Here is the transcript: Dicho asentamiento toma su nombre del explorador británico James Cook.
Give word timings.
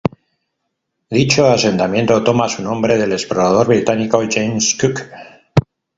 Dicho 1.17 1.45
asentamiento 1.47 2.23
toma 2.23 2.49
su 2.49 2.63
nombre 2.63 2.97
del 2.97 3.11
explorador 3.11 3.67
británico 3.67 4.23
James 4.27 4.75
Cook. 4.81 4.99